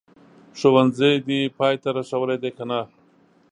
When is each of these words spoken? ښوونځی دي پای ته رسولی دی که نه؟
ښوونځی 0.59 1.13
دي 1.27 1.39
پای 1.57 1.75
ته 1.81 1.89
رسولی 1.97 2.37
دی 2.43 2.51
که 2.57 2.63
نه؟ 2.69 2.79